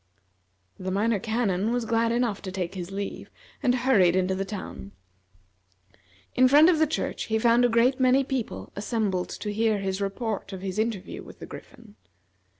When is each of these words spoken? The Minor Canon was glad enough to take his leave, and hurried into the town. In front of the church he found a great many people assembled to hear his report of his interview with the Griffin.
The 0.79 0.89
Minor 0.89 1.19
Canon 1.19 1.71
was 1.71 1.85
glad 1.85 2.11
enough 2.11 2.41
to 2.41 2.51
take 2.51 2.73
his 2.73 2.89
leave, 2.89 3.29
and 3.61 3.75
hurried 3.75 4.15
into 4.15 4.33
the 4.33 4.43
town. 4.43 4.93
In 6.33 6.47
front 6.47 6.69
of 6.71 6.79
the 6.79 6.87
church 6.87 7.25
he 7.25 7.37
found 7.37 7.63
a 7.63 7.69
great 7.69 7.99
many 7.99 8.23
people 8.23 8.71
assembled 8.75 9.29
to 9.29 9.53
hear 9.53 9.77
his 9.77 10.01
report 10.01 10.53
of 10.53 10.61
his 10.63 10.79
interview 10.79 11.21
with 11.21 11.37
the 11.37 11.45
Griffin. 11.45 11.97